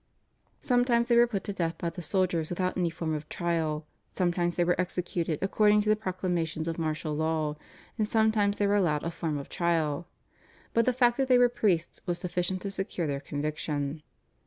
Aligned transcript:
Sometimes 0.59 1.05
they 1.09 1.15
were 1.15 1.27
put 1.27 1.43
to 1.43 1.53
death 1.53 1.77
by 1.77 1.91
the 1.91 2.01
soldiers 2.01 2.49
without 2.49 2.75
any 2.75 2.89
form 2.89 3.13
of 3.13 3.29
trial, 3.29 3.85
sometimes 4.11 4.55
they 4.55 4.63
were 4.63 4.81
executed 4.81 5.37
according 5.43 5.81
to 5.81 5.89
the 5.89 5.95
proclamations 5.95 6.67
of 6.67 6.79
martial 6.79 7.15
law, 7.15 7.55
and 7.99 8.07
sometimes 8.07 8.57
they 8.57 8.65
were 8.65 8.77
allowed 8.77 9.03
a 9.03 9.11
form 9.11 9.37
of 9.37 9.47
trial. 9.47 10.07
But 10.73 10.85
the 10.85 10.91
fact 10.93 11.17
that 11.17 11.27
they 11.27 11.37
were 11.37 11.49
priests 11.49 12.01
was 12.07 12.17
sufficient 12.17 12.63
to 12.63 12.71
secure 12.71 13.05
their 13.05 13.19
conviction. 13.21 14.01